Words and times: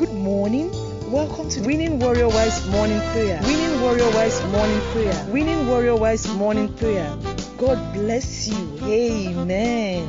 Good 0.00 0.14
morning. 0.14 0.70
Welcome 1.12 1.50
to 1.50 1.60
Winning 1.60 1.98
Warrior 1.98 2.28
Wives 2.28 2.66
Morning 2.68 2.98
Prayer. 3.12 3.38
Winning 3.42 3.82
Warrior 3.82 4.10
Wives 4.12 4.42
Morning 4.44 4.80
Prayer. 4.92 5.26
Winning 5.28 5.68
Warrior 5.68 5.96
Wives 5.96 6.26
Morning 6.36 6.74
Prayer. 6.74 7.14
God 7.58 7.92
bless 7.92 8.48
you. 8.48 8.78
Amen. 8.82 10.08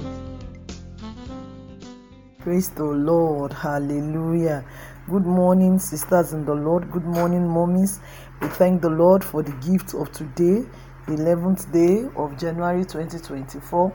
Praise 2.40 2.70
the 2.70 2.86
Lord. 2.86 3.52
Hallelujah. 3.52 4.64
Good 5.10 5.26
morning, 5.26 5.78
sisters 5.78 6.32
in 6.32 6.46
the 6.46 6.54
Lord. 6.56 6.90
Good 6.90 7.04
morning, 7.04 7.42
mommies. 7.42 8.00
We 8.42 8.48
thank 8.48 8.82
the 8.82 8.90
Lord 8.90 9.26
for 9.26 9.44
the 9.44 9.52
gift 9.70 9.94
of 9.94 10.10
today, 10.14 10.66
the 11.06 11.16
11th 11.16 11.70
day 11.74 12.10
of 12.16 12.40
January 12.40 12.86
2024. 12.86 13.92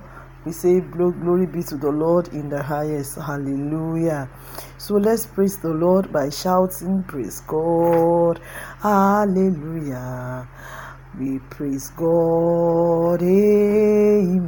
We 0.47 0.53
say, 0.53 0.79
Glory 0.79 1.47
be 1.47 1.65
to 1.65 1.77
the 1.77 1.91
Lord 1.91 2.29
in 2.29 2.49
the 2.49 2.63
highest. 2.63 3.17
Hallelujah. 3.17 4.31
So 4.79 4.95
let's 4.95 5.27
praise 5.27 5.59
the 5.59 5.71
Lord 5.71 6.13
by 6.13 6.31
shouting, 6.31 7.03
Praise 7.03 7.41
God. 7.41 8.41
Hallelujah. 8.79 10.47
We 11.19 11.41
praise 11.51 11.89
God. 11.97 13.21
Amen. 13.25 14.47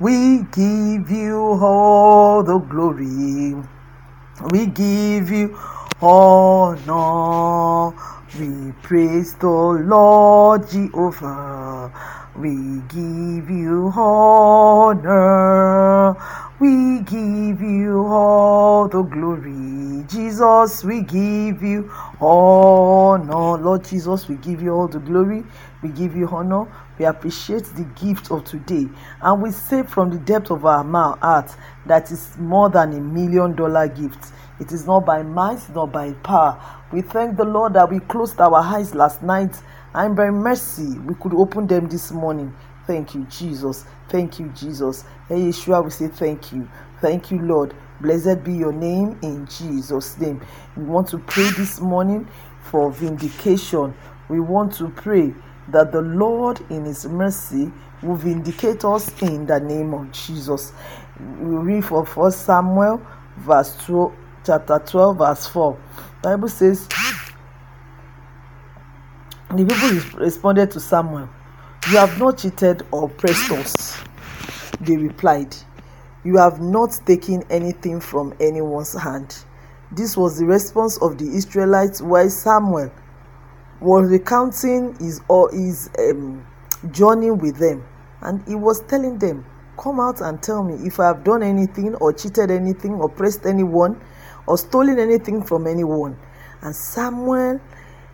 We 0.00 0.42
give 0.52 1.10
you 1.10 1.58
all 1.60 2.42
the 2.42 2.58
glory. 2.58 3.56
We 4.50 4.66
give 4.66 5.30
you 5.30 5.58
honor. 6.00 7.92
We 8.38 8.72
praise 8.82 9.34
the 9.34 9.48
Lord 9.48 10.68
Jehovah. 10.70 11.92
We 12.36 12.80
give 12.88 13.50
you 13.50 13.92
honor. 13.94 15.06
We 16.58 17.00
give 17.00 17.60
you 17.60 18.06
all 18.06 18.88
the 18.88 19.02
glory. 19.02 20.04
Jesus, 20.08 20.84
we 20.84 21.02
give 21.02 21.62
you 21.62 21.90
honor. 22.20 23.58
Lord 23.58 23.84
Jesus, 23.84 24.28
we 24.28 24.36
give 24.36 24.62
you 24.62 24.72
all 24.72 24.88
the 24.88 25.00
glory. 25.00 25.44
We 25.82 25.90
give 25.90 26.16
you 26.16 26.28
honor. 26.28 26.66
We 26.98 27.04
appreciate 27.06 27.64
the 27.76 27.84
gift 28.00 28.30
of 28.30 28.44
today. 28.44 28.88
And 29.22 29.42
we 29.42 29.50
say 29.50 29.82
from 29.82 30.10
the 30.10 30.18
depth 30.18 30.50
of 30.50 30.64
our 30.64 30.84
heart 31.18 31.54
that 31.86 32.10
is 32.12 32.36
more 32.38 32.70
than 32.70 32.92
a 32.92 33.00
million 33.00 33.54
dollar 33.56 33.88
gift. 33.88 34.32
It 34.60 34.72
is 34.72 34.86
not 34.86 35.04
by 35.06 35.22
might, 35.22 35.60
nor 35.74 35.88
by 35.88 36.12
power. 36.14 36.60
We 36.92 37.02
thank 37.02 37.36
the 37.36 37.44
Lord 37.44 37.74
that 37.74 37.90
we 37.90 38.00
closed 38.00 38.40
our 38.40 38.56
eyes 38.56 38.94
last 38.94 39.22
night 39.22 39.56
and 39.94 40.16
by 40.16 40.30
mercy 40.30 40.98
we 41.00 41.14
could 41.16 41.34
open 41.34 41.66
them 41.66 41.88
this 41.88 42.12
morning. 42.12 42.54
Thank 42.86 43.14
you, 43.14 43.24
Jesus. 43.30 43.84
Thank 44.08 44.38
you, 44.38 44.48
Jesus. 44.50 45.04
Hey, 45.28 45.40
Yeshua, 45.40 45.82
we 45.84 45.90
say 45.90 46.08
thank 46.08 46.52
you. 46.52 46.68
Thank 47.00 47.30
you, 47.30 47.40
Lord. 47.40 47.74
Blessed 48.00 48.44
be 48.44 48.52
your 48.54 48.72
name 48.72 49.18
in 49.22 49.46
Jesus' 49.46 50.18
name. 50.18 50.40
We 50.76 50.84
want 50.84 51.08
to 51.08 51.18
pray 51.18 51.50
this 51.56 51.80
morning 51.80 52.28
for 52.62 52.90
vindication. 52.92 53.94
We 54.28 54.40
want 54.40 54.74
to 54.74 54.88
pray 54.90 55.34
that 55.72 55.92
the 55.92 56.02
Lord, 56.02 56.60
in 56.70 56.84
His 56.84 57.06
mercy, 57.06 57.72
will 58.02 58.16
vindicate 58.16 58.84
us 58.84 59.10
in 59.22 59.46
the 59.46 59.60
name 59.60 59.94
of 59.94 60.10
Jesus. 60.12 60.72
We 61.18 61.56
read 61.56 61.84
for 61.84 62.04
First 62.06 62.44
Samuel, 62.44 63.00
verse 63.38 63.76
12, 63.86 64.12
chapter 64.44 64.78
12, 64.84 65.18
verse 65.18 65.46
4. 65.48 65.78
The 65.96 66.28
Bible 66.28 66.48
says, 66.48 66.88
The 69.50 69.64
people 69.66 70.20
responded 70.20 70.70
to 70.72 70.80
Samuel, 70.80 71.28
You 71.90 71.98
have 71.98 72.18
not 72.18 72.38
cheated 72.38 72.86
or 72.90 73.04
oppressed 73.04 73.50
us. 73.52 74.02
They 74.80 74.96
replied, 74.96 75.54
You 76.24 76.36
have 76.38 76.60
not 76.60 76.98
taken 77.06 77.44
anything 77.50 78.00
from 78.00 78.34
anyone's 78.40 78.94
hand. 78.94 79.36
This 79.92 80.16
was 80.16 80.38
the 80.38 80.46
response 80.46 80.96
of 80.98 81.18
the 81.18 81.26
Israelites 81.26 82.00
while 82.00 82.30
Samuel 82.30 82.90
was 83.82 84.10
recounting 84.10 84.96
his, 84.98 85.20
or 85.28 85.50
his 85.50 85.90
um, 85.98 86.46
journey 86.90 87.30
with 87.30 87.58
them. 87.58 87.84
And 88.20 88.46
he 88.46 88.54
was 88.54 88.80
telling 88.86 89.18
them, 89.18 89.44
Come 89.78 90.00
out 90.00 90.20
and 90.20 90.40
tell 90.42 90.62
me 90.62 90.74
if 90.86 91.00
I 91.00 91.06
have 91.06 91.24
done 91.24 91.42
anything 91.42 91.94
or 91.96 92.12
cheated 92.12 92.50
anything 92.50 92.92
or 92.92 93.06
oppressed 93.06 93.46
anyone 93.46 94.00
or 94.46 94.58
stolen 94.58 94.98
anything 94.98 95.42
from 95.42 95.66
anyone. 95.66 96.16
And 96.60 96.76
Samuel 96.76 97.60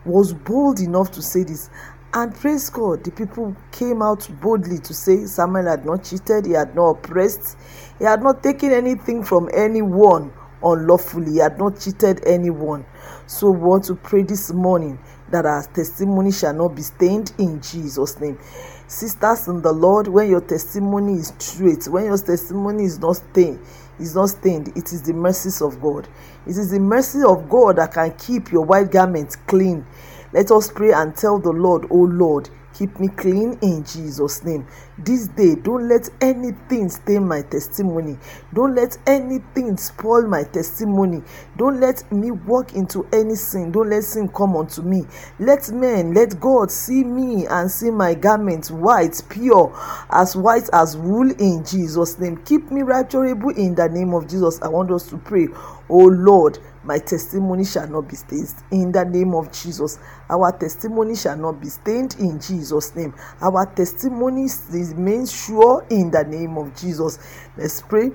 was 0.05 0.33
bold 0.33 0.81
enough 0.81 1.11
to 1.13 1.23
say 1.23 1.43
this. 1.43 1.69
And 2.15 2.35
praise 2.35 2.71
God, 2.71 3.05
the 3.05 3.11
people 3.11 3.55
came 3.71 4.01
out 4.01 4.27
boldly 4.41 4.79
to 4.79 4.95
say 4.95 5.27
Samuel 5.27 5.67
had 5.67 5.85
not 5.85 6.05
cheated, 6.05 6.47
he 6.47 6.53
had 6.53 6.75
not 6.75 6.91
oppressed, 6.91 7.59
he 7.99 8.05
had 8.05 8.23
not 8.23 8.43
taken 8.43 8.73
anything 8.73 9.23
from 9.23 9.51
anyone 9.53 10.33
unlawfully, 10.63 11.33
he 11.33 11.39
had 11.39 11.59
not 11.59 11.79
cheated 11.79 12.21
anyone. 12.27 12.87
So 13.27 13.51
we 13.51 13.59
want 13.59 13.85
to 13.85 13.95
pray 13.95 14.23
this 14.23 14.53
morning 14.53 14.99
that 15.31 15.47
our 15.47 15.63
testimony 15.75 16.33
shall 16.33 16.55
not 16.55 16.75
be 16.75 16.83
stained 16.83 17.33
in 17.39 17.61
Jesus' 17.61 18.21
name. 18.21 18.39
Sisters 18.87 19.49
in 19.49 19.63
the 19.63 19.73
Lord, 19.73 20.09
when 20.09 20.31
your 20.31 20.41
testimony 20.41 21.15
is 21.15 21.33
straight, 21.39 21.87
when 21.89 22.07
your 22.07 22.19
testimony 22.19 22.85
is 22.85 22.99
not 22.99 23.17
stained, 23.17 23.61
is 24.01 24.15
not 24.15 24.27
stained, 24.31 24.69
it 24.77 24.93
is 24.93 25.03
the 25.03 25.13
mercies 25.13 25.61
of 25.63 25.81
God. 25.81 26.09
It 26.47 26.57
is 26.57 26.71
the 26.71 26.81
mercy 26.81 27.21
of 27.27 27.49
God 27.49 27.77
that 27.77 27.93
can 27.93 28.13
keep 28.17 28.51
your 28.51 28.65
white 28.65 28.91
garments 28.91 29.37
clean. 29.37 29.85
Let 30.33 30.51
us 30.51 30.71
pray 30.71 30.93
and 30.93 31.15
tell 31.17 31.39
the 31.39 31.51
Lord, 31.51 31.87
Oh 31.91 32.05
Lord, 32.05 32.49
keep 32.75 32.99
me 33.01 33.09
clean 33.09 33.59
in 33.63 33.85
Jesus' 33.85 34.45
name. 34.45 34.67
This 35.05 35.29
day, 35.29 35.55
don't 35.57 35.89
let 35.89 36.09
anything 36.21 36.89
stain 36.91 37.27
my 37.29 37.43
testimony. 37.43 38.19
Don't 38.55 38.75
let 38.75 38.99
anything 39.07 39.77
spoil 39.77 40.27
my 40.29 40.45
testimony. 40.45 41.23
Don't 41.57 41.81
let 41.81 42.11
me 42.13 42.31
walk 42.33 42.75
into 42.75 43.07
any 43.13 43.37
sin. 43.37 43.73
Don't 43.73 43.91
let 43.91 44.05
sin 44.05 44.29
come 44.29 44.57
unto 44.57 44.83
me. 44.83 45.05
Let 45.39 45.71
men, 45.71 46.15
let 46.15 46.41
God 46.41 46.71
see 46.71 47.05
me 47.05 47.47
and 47.47 47.71
see 47.71 47.91
my 47.91 48.15
garments 48.15 48.71
white, 48.71 49.23
pure, 49.31 49.73
as 50.11 50.37
white 50.37 50.69
as 50.73 50.97
wool 50.97 51.31
in 51.41 51.65
Jesus' 51.65 52.19
name. 52.19 52.39
Keep 52.45 52.71
me 52.73 52.83
righteousable 52.83 53.51
in 53.51 53.75
the 53.75 53.89
name 53.89 54.15
of 54.15 54.29
Jesus. 54.29 54.61
I 54.63 54.69
want 54.69 54.91
us 54.91 55.09
to 55.11 55.19
pray, 55.19 55.49
Oh 55.89 56.07
Lord, 56.07 56.59
my 56.85 56.99
testimony 56.99 57.65
shall 57.65 57.89
not 57.89 58.09
be 58.09 58.17
stained 58.17 58.55
in 58.71 58.93
the 58.93 59.05
name 59.05 59.35
of 59.35 59.53
Jesus. 59.53 59.99
Our 60.31 60.53
testimony 60.57 61.15
shall 61.17 61.37
not 61.37 61.61
be 61.61 61.69
stained 61.69 62.17
in 62.19 62.41
Jesus' 62.41 62.95
name. 62.95 63.15
Our 63.43 63.67
testimony 63.75 64.49
remains 64.95 65.33
sure 65.33 65.87
in 65.91 66.11
the 66.11 66.25
name 66.25 66.59
of 66.59 66.75
Jesus. 66.77 67.19
Let's 67.57 67.83
pray. 67.83 68.13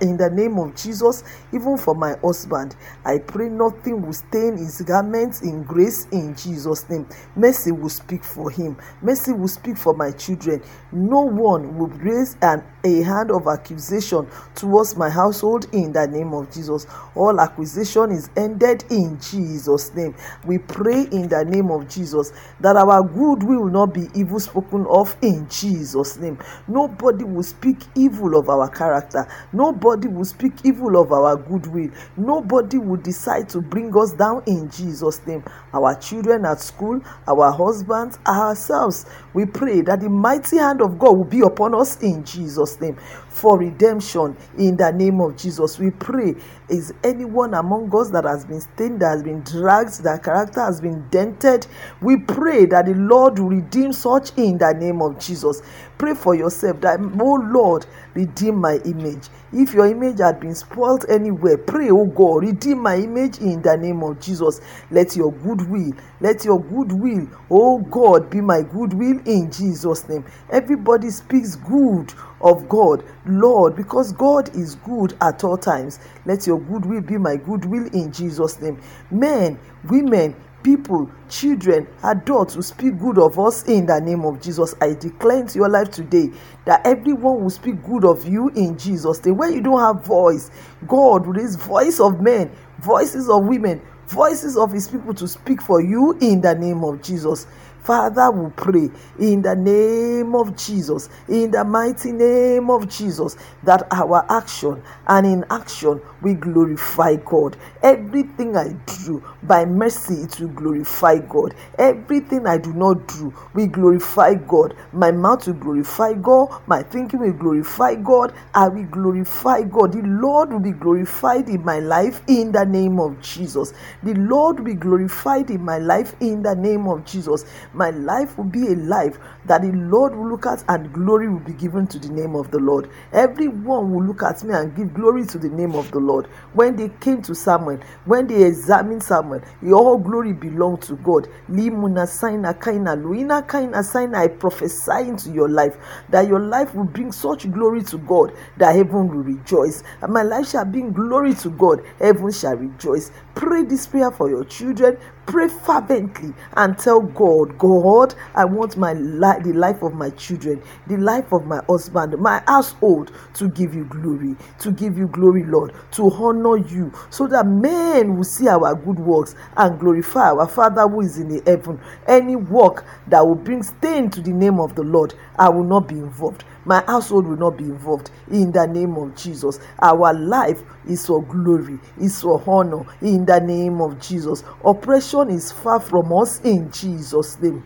In 0.00 0.16
the 0.16 0.30
name 0.30 0.58
of 0.58 0.74
Jesus, 0.76 1.24
even 1.52 1.76
for 1.76 1.94
my 1.94 2.14
husband, 2.24 2.76
I 3.04 3.18
pray 3.18 3.48
nothing 3.48 4.02
will 4.02 4.12
stain 4.12 4.56
his 4.56 4.82
garments 4.82 5.42
in 5.42 5.62
grace 5.64 6.06
in 6.12 6.34
Jesus' 6.36 6.88
name. 6.90 7.06
Mercy 7.36 7.72
will 7.72 7.88
speak 7.90 8.24
for 8.24 8.50
him, 8.50 8.76
mercy 9.02 9.32
will 9.32 9.48
speak 9.48 9.76
for 9.76 9.94
my 9.94 10.10
children. 10.12 10.62
No 10.92 11.20
one 11.22 11.76
will 11.78 11.88
raise 11.88 12.36
an, 12.42 12.64
a 12.84 13.02
hand 13.02 13.30
of 13.30 13.46
accusation 13.46 14.26
towards 14.54 14.96
my 14.96 15.10
household 15.10 15.66
in 15.72 15.92
the 15.92 16.06
name 16.06 16.32
of 16.34 16.50
Jesus. 16.52 16.86
All 17.14 17.40
accusation 17.40 18.10
is 18.12 18.30
ended 18.36 18.84
in 18.90 19.18
Jesus' 19.20 19.94
name. 19.94 20.14
We 20.46 20.58
pray 20.58 21.02
in 21.12 21.28
the 21.28 21.44
name 21.46 21.70
of 21.70 21.88
Jesus 21.88 22.32
that 22.60 22.76
our 22.76 23.02
good 23.02 23.42
will 23.42 23.66
not 23.68 23.94
be 23.94 24.08
evil 24.14 24.40
spoken 24.40 24.86
of 24.88 25.16
in 25.22 25.48
Jesus' 25.48 26.18
name. 26.18 26.38
Nobody 26.68 27.24
will 27.24 27.42
speak 27.42 27.78
evil 27.94 28.38
of 28.38 28.48
our 28.48 28.68
character. 28.68 29.26
No 29.52 29.71
Nobody 29.72 30.08
will 30.08 30.26
speak 30.26 30.52
evil 30.64 31.00
of 31.00 31.12
our 31.12 31.34
goodwill. 31.36 31.88
Nobody 32.18 32.76
will 32.76 32.98
decide 32.98 33.48
to 33.50 33.62
bring 33.62 33.90
us 33.96 34.12
down 34.12 34.42
in 34.46 34.70
Jesus' 34.70 35.26
name. 35.26 35.42
Our 35.72 35.94
children 35.98 36.44
at 36.44 36.60
school, 36.60 37.00
our 37.26 37.50
husbands, 37.50 38.18
ourselves, 38.26 39.06
we 39.32 39.46
pray 39.46 39.80
that 39.82 40.00
the 40.00 40.10
mighty 40.10 40.58
hand 40.58 40.82
of 40.82 40.98
God 40.98 41.16
will 41.16 41.24
be 41.24 41.40
upon 41.40 41.74
us 41.74 42.02
in 42.02 42.22
Jesus' 42.24 42.80
name 42.82 42.98
for 43.28 43.58
redemption 43.58 44.36
in 44.58 44.76
the 44.76 44.92
name 44.92 45.20
of 45.22 45.36
Jesus. 45.38 45.78
We 45.78 45.90
pray. 45.90 46.34
Is 46.68 46.92
anyone 47.04 47.54
among 47.54 47.90
us 47.94 48.10
that 48.10 48.24
has 48.24 48.44
been 48.46 48.60
stained, 48.60 49.00
that 49.00 49.10
has 49.10 49.22
been 49.22 49.42
dragged, 49.42 50.02
that 50.04 50.22
character 50.22 50.60
has 50.60 50.80
been 50.80 51.06
dented? 51.10 51.66
We 52.00 52.16
pray 52.18 52.66
that 52.66 52.86
the 52.86 52.94
Lord 52.94 53.38
will 53.38 53.48
redeem 53.48 53.92
such 53.92 54.32
in 54.36 54.58
the 54.58 54.72
name 54.78 55.02
of 55.02 55.18
Jesus. 55.18 55.60
Pray 55.98 56.14
for 56.14 56.34
yourself 56.34 56.80
that, 56.80 56.98
oh 57.20 57.34
Lord, 57.52 57.86
redeem 58.14 58.56
my 58.56 58.78
image. 58.84 59.28
If 59.62 59.74
your 59.74 59.86
image 59.86 60.18
had 60.18 60.40
been 60.40 60.56
spoiled 60.56 61.06
anywhere, 61.08 61.56
pray, 61.56 61.88
oh 61.92 62.06
God, 62.06 62.42
redeem 62.42 62.82
my 62.82 62.96
image 62.96 63.38
in 63.38 63.62
the 63.62 63.76
name 63.76 64.02
of 64.02 64.20
Jesus. 64.20 64.60
Let 64.90 65.14
your 65.14 65.30
goodwill, 65.32 65.92
let 66.20 66.44
your 66.44 66.60
goodwill, 66.60 67.28
oh 67.48 67.78
God, 67.78 68.28
be 68.28 68.40
my 68.40 68.62
goodwill 68.62 69.20
in 69.24 69.52
Jesus' 69.52 70.08
name. 70.08 70.24
Everybody 70.50 71.10
speaks 71.10 71.54
good 71.54 72.12
of 72.42 72.68
God, 72.68 73.04
Lord, 73.26 73.76
because 73.76 74.12
God 74.12 74.54
is 74.56 74.76
good 74.76 75.16
at 75.20 75.44
all 75.44 75.56
times. 75.58 75.98
Let 76.26 76.46
your 76.46 76.60
goodwill 76.60 77.02
be 77.02 77.18
my 77.18 77.36
goodwill 77.36 77.86
in 77.92 78.12
Jesus' 78.12 78.60
name. 78.60 78.80
Men, 79.10 79.58
women, 79.88 80.36
people, 80.62 81.10
children, 81.28 81.86
adults 82.04 82.54
will 82.56 82.62
speak 82.62 82.98
good 82.98 83.18
of 83.18 83.38
us 83.38 83.64
in 83.64 83.86
the 83.86 84.00
name 84.00 84.24
of 84.24 84.40
Jesus. 84.40 84.74
I 84.80 84.94
declare 84.94 85.40
into 85.40 85.58
your 85.58 85.68
life 85.68 85.90
today 85.90 86.30
that 86.66 86.86
everyone 86.86 87.42
will 87.42 87.50
speak 87.50 87.82
good 87.84 88.04
of 88.04 88.26
you 88.26 88.48
in 88.50 88.78
Jesus' 88.78 89.24
name. 89.24 89.36
When 89.36 89.52
you 89.52 89.60
don't 89.60 89.80
have 89.80 90.04
voice, 90.04 90.50
God 90.86 91.26
will 91.26 91.34
raise 91.34 91.56
voice 91.56 92.00
of 92.00 92.20
men, 92.20 92.50
voices 92.80 93.28
of 93.28 93.46
women, 93.46 93.80
voices 94.06 94.56
of 94.56 94.72
his 94.72 94.88
people 94.88 95.14
to 95.14 95.26
speak 95.28 95.62
for 95.62 95.80
you 95.82 96.16
in 96.20 96.40
the 96.40 96.54
name 96.54 96.84
of 96.84 97.02
Jesus. 97.02 97.46
Father, 97.82 98.30
we 98.30 98.50
pray 98.52 98.90
in 99.18 99.42
the 99.42 99.54
name 99.56 100.34
of 100.34 100.56
Jesus, 100.56 101.08
in 101.28 101.50
the 101.50 101.64
mighty 101.64 102.12
name 102.12 102.70
of 102.70 102.88
Jesus, 102.88 103.36
that 103.64 103.86
our 103.92 104.24
action 104.30 104.82
and 105.08 105.26
in 105.26 105.44
action 105.50 106.00
we 106.22 106.34
glorify 106.34 107.16
God. 107.16 107.56
Everything 107.82 108.56
I 108.56 108.74
do 109.06 109.22
by 109.44 109.64
mercy, 109.66 110.14
it 110.22 110.40
will 110.40 110.48
glorify 110.48 111.18
God. 111.18 111.54
Everything 111.78 112.46
I 112.46 112.58
do 112.58 112.72
not 112.72 113.06
do, 113.08 113.34
we 113.54 113.66
glorify 113.66 114.34
God. 114.34 114.74
My 114.92 115.10
mouth 115.12 115.46
will 115.46 115.54
glorify 115.54 116.14
God. 116.14 116.62
My 116.66 116.82
thinking 116.82 117.20
will 117.20 117.32
glorify 117.32 117.96
God. 117.96 118.34
I 118.54 118.68
will 118.68 118.84
glorify 118.86 119.62
God. 119.62 119.92
The 119.92 120.02
Lord 120.02 120.52
will 120.52 120.60
be 120.60 120.72
glorified 120.72 121.48
in 121.48 121.64
my 121.64 121.80
life 121.80 122.22
in 122.28 122.52
the 122.52 122.64
name 122.64 122.98
of 123.00 123.20
Jesus. 123.20 123.72
The 124.02 124.14
Lord 124.14 124.58
will 124.58 124.66
be 124.66 124.74
glorified 124.74 125.50
in 125.50 125.64
my 125.64 125.78
life 125.78 126.14
in 126.20 126.42
the 126.42 126.54
name 126.54 126.86
of 126.88 127.04
Jesus 127.04 127.44
my 127.74 127.90
life 127.90 128.36
will 128.38 128.44
be 128.44 128.66
a 128.68 128.76
life 128.76 129.18
that 129.46 129.62
the 129.62 129.72
Lord 129.72 130.14
will 130.16 130.28
look 130.28 130.46
at 130.46 130.64
and 130.68 130.92
glory 130.92 131.28
will 131.28 131.40
be 131.40 131.52
given 131.54 131.86
to 131.88 131.98
the 131.98 132.08
name 132.08 132.34
of 132.36 132.50
the 132.50 132.58
Lord. 132.58 132.90
Everyone 133.12 133.92
will 133.92 134.04
look 134.04 134.22
at 134.22 134.42
me 134.44 134.54
and 134.54 134.74
give 134.76 134.94
glory 134.94 135.26
to 135.26 135.38
the 135.38 135.48
name 135.48 135.74
of 135.74 135.90
the 135.92 135.98
Lord. 136.00 136.26
When 136.54 136.76
they 136.76 136.90
came 137.00 137.22
to 137.22 137.34
Samuel, 137.34 137.80
when 138.04 138.26
they 138.26 138.44
examined 138.44 139.02
Samuel, 139.02 139.42
all 139.72 139.98
glory 139.98 140.32
belonged 140.32 140.82
to 140.82 140.96
God. 140.96 141.28
Limuna 141.50 142.06
signa 142.08 142.54
kaina 142.54 142.96
luina 142.96 143.46
kaina 143.46 143.82
I 144.14 144.28
prophesy 144.28 145.08
into 145.08 145.30
your 145.30 145.48
life 145.48 145.76
that 146.10 146.26
your 146.28 146.40
life 146.40 146.74
will 146.74 146.84
bring 146.84 147.12
such 147.12 147.50
glory 147.50 147.82
to 147.84 147.98
God 147.98 148.32
that 148.58 148.74
heaven 148.74 149.08
will 149.08 149.22
rejoice. 149.24 149.82
And 150.02 150.12
my 150.12 150.22
life 150.22 150.48
shall 150.48 150.64
bring 150.64 150.92
glory 150.92 151.34
to 151.36 151.50
God, 151.50 151.82
heaven 151.98 152.30
shall 152.32 152.56
rejoice. 152.56 153.10
Pray 153.34 153.64
this 153.64 153.86
prayer 153.86 154.10
for 154.10 154.28
your 154.30 154.44
children, 154.44 154.96
pray 155.26 155.48
fervently 155.48 156.34
and 156.56 156.78
tell 156.78 157.00
God, 157.00 157.58
God, 157.58 158.14
I 158.34 158.44
want 158.44 158.76
my 158.76 158.92
life, 158.94 159.42
the 159.44 159.52
life 159.52 159.82
of 159.82 159.94
my 159.94 160.10
children, 160.10 160.62
the 160.86 160.96
life 160.98 161.32
of 161.32 161.46
my 161.46 161.60
husband, 161.68 162.18
my 162.18 162.42
household 162.46 163.12
to 163.34 163.48
give 163.50 163.74
you 163.74 163.84
glory, 163.84 164.36
to 164.60 164.70
give 164.72 164.98
you 164.98 165.08
glory, 165.08 165.44
Lord, 165.44 165.74
to 165.92 166.10
honor 166.10 166.56
you, 166.58 166.92
so 167.10 167.26
that 167.28 167.46
men 167.46 168.16
will 168.16 168.24
see 168.24 168.48
our 168.48 168.74
good 168.74 168.98
works 168.98 169.34
and 169.56 169.78
glorify 169.78 170.30
our 170.30 170.48
Father 170.48 170.88
who 170.88 171.00
is 171.02 171.18
in 171.18 171.28
the 171.28 171.42
heaven. 171.46 171.80
Any 172.06 172.36
work 172.36 172.84
that 173.08 173.26
will 173.26 173.34
bring 173.36 173.62
stain 173.62 174.10
to 174.10 174.20
the 174.20 174.32
name 174.32 174.60
of 174.60 174.74
the 174.74 174.82
Lord, 174.82 175.14
I 175.38 175.48
will 175.48 175.64
not 175.64 175.88
be 175.88 175.94
involved. 175.96 176.44
My 176.64 176.82
household 176.86 177.26
will 177.26 177.36
not 177.36 177.56
be 177.58 177.64
involved 177.64 178.10
in 178.30 178.52
the 178.52 178.66
name 178.66 178.96
of 178.96 179.16
Jesus. 179.16 179.58
Our 179.80 180.14
life 180.14 180.62
is 180.86 181.06
for 181.06 181.22
glory, 181.24 181.78
is 182.00 182.20
for 182.22 182.42
honor 182.46 182.84
in 183.00 183.24
the 183.24 183.40
name 183.40 183.80
of 183.80 184.00
Jesus. 184.00 184.44
Oppression 184.64 185.30
is 185.30 185.50
far 185.50 185.80
from 185.80 186.12
us 186.12 186.40
in 186.40 186.70
Jesus' 186.70 187.40
name. 187.40 187.64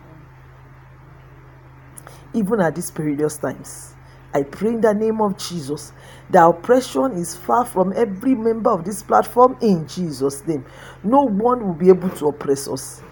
Even 2.34 2.60
at 2.60 2.74
these 2.74 2.90
perilous 2.90 3.38
times, 3.38 3.94
I 4.34 4.42
pray 4.42 4.70
in 4.70 4.80
the 4.80 4.92
name 4.92 5.20
of 5.20 5.38
Jesus 5.38 5.92
that 6.30 6.44
oppression 6.44 7.12
is 7.12 7.36
far 7.36 7.64
from 7.64 7.92
every 7.96 8.34
member 8.34 8.70
of 8.70 8.84
this 8.84 9.02
platform 9.02 9.56
in 9.62 9.86
Jesus' 9.88 10.46
name. 10.46 10.64
No 11.04 11.22
one 11.22 11.66
will 11.66 11.74
be 11.74 11.88
able 11.88 12.10
to 12.10 12.28
oppress 12.28 12.68
us. 12.68 13.02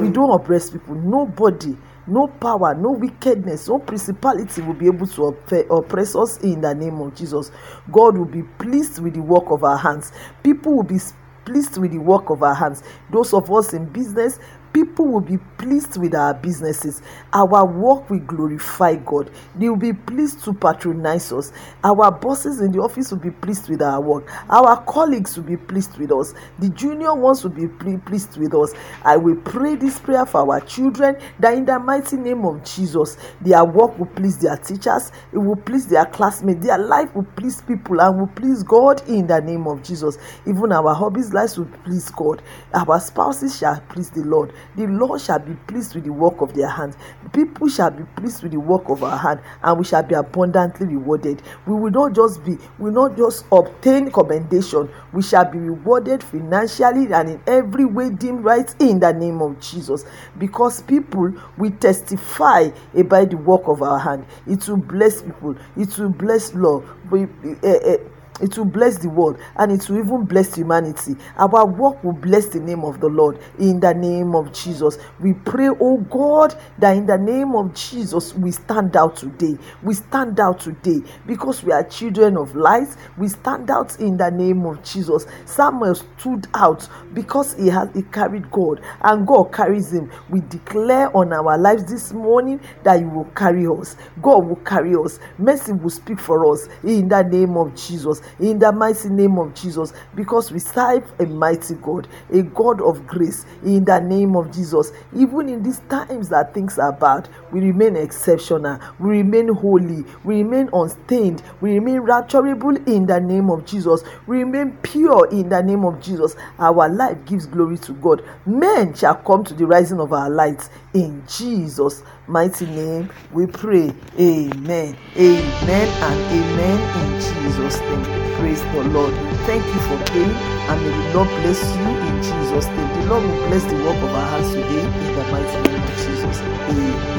We 0.00 0.10
don't 0.10 0.30
oppress 0.30 0.70
people. 0.70 0.94
Nobody 0.96 1.76
no 2.08 2.26
power, 2.26 2.74
no 2.74 2.92
wickedness, 2.92 3.68
no 3.68 3.78
principality 3.78 4.62
will 4.62 4.74
be 4.74 4.86
able 4.86 5.06
to 5.06 5.36
oppress 5.70 6.16
us 6.16 6.38
in 6.38 6.60
the 6.60 6.74
name 6.74 7.00
of 7.00 7.14
Jesus. 7.14 7.50
God 7.92 8.18
will 8.18 8.24
be 8.30 8.42
pleased 8.58 9.00
with 9.02 9.14
the 9.14 9.22
work 9.22 9.50
of 9.50 9.62
our 9.64 9.76
hands. 9.78 10.12
People 10.42 10.76
will 10.76 10.82
be 10.84 10.98
pleased 11.44 11.78
with 11.78 11.92
the 11.92 11.98
work 11.98 12.30
of 12.30 12.42
our 12.42 12.54
hands. 12.54 12.82
Those 13.12 13.32
of 13.32 13.50
us 13.50 13.72
in 13.72 13.86
business, 13.86 14.38
people 14.72 15.06
will 15.06 15.20
be 15.20 15.38
pleased 15.58 15.96
with 16.00 16.14
our 16.14 16.34
businesses. 16.34 17.02
Our 17.32 17.66
work 17.66 18.10
will 18.10 18.20
glorify 18.20 18.96
God. 18.96 19.30
They 19.56 19.68
will 19.68 19.76
be 19.76 19.92
pleased 19.92 20.44
to 20.44 20.54
patronize 20.54 21.32
us. 21.32 21.52
Our 21.84 22.10
bosses 22.10 22.60
in 22.60 22.72
the 22.72 22.80
office 22.80 23.10
will 23.10 23.20
be 23.20 23.30
pleased 23.30 23.68
with 23.68 23.82
our 23.82 24.00
work. 24.00 24.30
Our 24.50 24.82
colleagues 24.84 25.36
will 25.36 25.44
be 25.44 25.56
pleased 25.56 25.98
with 25.98 26.12
us. 26.12 26.34
The 26.58 26.68
junior 26.70 27.14
ones 27.14 27.44
will 27.44 27.50
be 27.50 27.68
pleased 27.68 28.36
with 28.36 28.54
us. 28.54 28.74
I 29.04 29.16
will 29.16 29.36
pray 29.36 29.76
this 29.76 29.98
prayer 29.98 30.26
for 30.26 30.40
our 30.40 30.60
children 30.60 31.16
that 31.40 31.54
in 31.54 31.64
the 31.64 31.78
mighty 31.78 32.16
name 32.16 32.44
of 32.44 32.64
Jesus, 32.64 33.16
their 33.40 33.64
work 33.64 33.98
will 33.98 34.06
please 34.06 34.38
their 34.38 34.56
teachers, 34.56 35.12
it 35.32 35.38
will 35.38 35.56
please 35.56 35.86
their 35.86 36.06
classmates, 36.06 36.64
their 36.64 36.78
life 36.78 37.14
will 37.14 37.26
please 37.36 37.60
people 37.62 38.00
and 38.00 38.18
will 38.18 38.26
please 38.28 38.62
God 38.62 39.06
in 39.08 39.26
the 39.26 39.40
name 39.40 39.66
of 39.66 39.82
Jesus. 39.82 40.18
Even 40.46 40.72
our 40.72 40.94
hobbies, 40.94 41.32
lives 41.32 41.58
will 41.58 41.70
please 41.84 42.10
God. 42.10 42.42
Our 42.74 43.00
spouses 43.00 43.58
shall 43.58 43.80
please 43.88 44.10
the 44.10 44.22
Lord. 44.24 44.52
The 44.76 44.86
Lord 44.86 45.20
shall 45.20 45.38
be 45.38 45.54
pleased 45.66 45.94
with 45.94 46.04
the 46.04 46.12
work 46.12 46.40
of 46.40 46.54
their 46.54 46.68
hands. 46.68 46.96
People 47.32 47.68
shall 47.68 47.90
be 47.90 48.04
pleased 48.16 48.42
with 48.42 48.52
the 48.52 48.60
work 48.60 48.88
of 48.88 49.02
our 49.02 49.16
hand, 49.16 49.40
and 49.62 49.78
we 49.78 49.84
shall 49.84 50.02
be 50.02 50.14
abundantly 50.14 50.86
rewarded. 50.86 51.42
We 51.66 51.74
will 51.74 51.90
not 51.90 52.14
just 52.14 52.44
be, 52.44 52.52
we 52.78 52.90
will 52.90 53.08
not 53.08 53.16
just 53.16 53.44
obtain 53.52 54.10
commendation, 54.10 54.88
we 55.12 55.22
shall 55.22 55.50
be 55.50 55.58
rewarded 55.58 56.22
financially 56.22 57.12
and 57.12 57.30
in 57.30 57.40
every 57.46 57.84
way 57.84 58.10
deemed 58.10 58.44
right 58.44 58.72
in 58.80 59.00
the 59.00 59.12
name 59.12 59.40
of 59.42 59.60
Jesus. 59.60 60.04
Because 60.38 60.82
people 60.82 61.32
will 61.56 61.72
testify 61.72 62.68
about 62.96 63.30
the 63.30 63.36
work 63.36 63.62
of 63.66 63.82
our 63.82 63.98
hand. 63.98 64.24
It 64.46 64.68
will 64.68 64.76
bless 64.78 65.22
people, 65.22 65.56
it 65.76 65.98
will 65.98 66.10
bless 66.10 66.54
love. 66.54 66.88
We, 67.10 67.24
uh, 67.24 67.68
uh, 67.68 67.96
it 68.40 68.56
will 68.56 68.64
bless 68.66 68.98
the 68.98 69.08
world 69.08 69.38
and 69.56 69.72
it 69.72 69.88
will 69.88 69.98
even 69.98 70.24
bless 70.24 70.54
humanity. 70.54 71.14
Our 71.36 71.66
work 71.66 72.02
will 72.04 72.12
bless 72.12 72.46
the 72.46 72.60
name 72.60 72.84
of 72.84 73.00
the 73.00 73.08
Lord 73.08 73.38
in 73.58 73.80
the 73.80 73.94
name 73.94 74.34
of 74.34 74.52
Jesus. 74.52 74.98
We 75.20 75.34
pray, 75.34 75.68
oh 75.80 75.98
God, 76.10 76.54
that 76.78 76.96
in 76.96 77.06
the 77.06 77.18
name 77.18 77.54
of 77.54 77.74
Jesus 77.74 78.34
we 78.34 78.50
stand 78.52 78.96
out 78.96 79.16
today. 79.16 79.56
We 79.82 79.94
stand 79.94 80.40
out 80.40 80.60
today 80.60 81.00
because 81.26 81.62
we 81.62 81.72
are 81.72 81.84
children 81.84 82.36
of 82.36 82.54
light. 82.54 82.88
We 83.18 83.28
stand 83.28 83.70
out 83.70 83.98
in 84.00 84.16
the 84.16 84.30
name 84.30 84.64
of 84.66 84.82
Jesus. 84.82 85.26
Samuel 85.46 85.94
stood 85.94 86.46
out 86.54 86.88
because 87.14 87.54
he 87.54 87.68
has 87.68 87.88
he 87.94 88.02
carried 88.02 88.50
God 88.50 88.80
and 89.02 89.26
God 89.26 89.52
carries 89.52 89.92
him. 89.92 90.10
We 90.30 90.40
declare 90.40 91.14
on 91.16 91.32
our 91.32 91.58
lives 91.58 91.84
this 91.84 92.12
morning 92.12 92.60
that 92.84 93.00
you 93.00 93.08
will 93.08 93.30
carry 93.36 93.66
us. 93.66 93.96
God 94.22 94.46
will 94.46 94.56
carry 94.56 94.94
us. 94.94 95.18
Mercy 95.38 95.72
will 95.72 95.90
speak 95.90 96.20
for 96.20 96.52
us 96.52 96.68
in 96.84 97.08
the 97.08 97.22
name 97.22 97.56
of 97.56 97.74
Jesus 97.74 98.20
in 98.40 98.58
the 98.58 98.72
mighty 98.72 99.08
name 99.08 99.38
of 99.38 99.54
Jesus 99.54 99.92
because 100.14 100.50
we 100.52 100.58
serve 100.58 101.10
a 101.20 101.26
mighty 101.26 101.74
God, 101.74 102.08
a 102.32 102.42
God 102.42 102.80
of 102.82 103.06
grace 103.06 103.46
in 103.64 103.84
the 103.84 104.00
name 104.00 104.36
of 104.36 104.52
Jesus. 104.52 104.92
Even 105.14 105.48
in 105.48 105.62
these 105.62 105.80
times 105.90 106.28
that 106.28 106.54
things 106.54 106.78
are 106.78 106.92
bad, 106.92 107.28
we 107.52 107.60
remain 107.60 107.96
exceptional, 107.96 108.78
we 108.98 109.18
remain 109.18 109.48
holy, 109.48 110.04
we 110.24 110.42
remain 110.42 110.68
unstained, 110.72 111.42
we 111.60 111.74
remain 111.74 112.00
rapturable 112.02 112.76
in 112.88 113.06
the 113.06 113.20
name 113.20 113.50
of 113.50 113.64
Jesus, 113.64 114.02
we 114.26 114.38
remain 114.38 114.72
pure 114.82 115.28
in 115.30 115.48
the 115.48 115.62
name 115.62 115.84
of 115.84 116.00
Jesus. 116.00 116.36
Our 116.58 116.88
life 116.88 117.18
gives 117.26 117.46
glory 117.46 117.78
to 117.78 117.92
God. 117.94 118.24
Men 118.46 118.94
shall 118.94 119.16
come 119.16 119.44
to 119.44 119.54
the 119.54 119.66
rising 119.66 120.00
of 120.00 120.12
our 120.12 120.30
lights 120.30 120.70
in 120.94 121.22
Jesus' 121.28 122.02
mighty 122.28 122.66
name. 122.66 123.10
We 123.32 123.46
pray. 123.46 123.92
Amen. 124.18 124.96
Amen 125.16 125.88
and 126.02 126.20
amen 126.38 126.78
in 127.00 127.20
Jesus' 127.20 127.80
name. 127.80 128.04
Praise 128.38 128.62
the 128.62 128.84
Lord. 128.84 129.14
Thank 129.46 129.64
you 129.66 129.80
for 129.80 129.96
praying 130.06 130.30
and 130.30 130.80
may 130.82 130.90
the 130.90 131.14
Lord 131.14 131.28
bless 131.40 131.60
you 131.76 131.88
in 132.06 132.22
Jesus' 132.22 132.66
name. 132.66 133.00
The 133.00 133.06
Lord 133.08 133.24
will 133.24 133.48
bless 133.48 133.64
the 133.64 133.74
work 133.76 133.96
of 133.96 134.14
our 134.14 134.26
hands 134.28 134.50
today 134.50 134.82
in 134.82 135.14
the 135.16 135.24
mighty 135.32 135.70
name 135.70 135.82
of 135.82 135.90
Jesus. 135.96 136.40
Amen. 136.40 137.18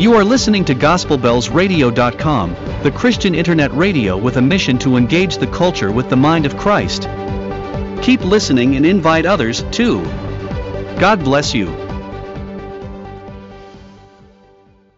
You 0.00 0.14
are 0.14 0.24
listening 0.24 0.64
to 0.66 0.74
GospelBellsRadio.com, 0.74 2.56
the 2.82 2.90
Christian 2.90 3.34
internet 3.34 3.72
radio 3.72 4.16
with 4.16 4.36
a 4.36 4.42
mission 4.42 4.78
to 4.80 4.96
engage 4.96 5.38
the 5.38 5.46
culture 5.46 5.90
with 5.90 6.10
the 6.10 6.16
mind 6.16 6.44
of 6.44 6.56
Christ. 6.58 7.08
Keep 8.02 8.20
listening 8.20 8.76
and 8.76 8.84
invite 8.84 9.24
others, 9.24 9.64
too. 9.72 10.04
God 10.98 11.22
bless 11.22 11.54
you. 11.54 11.85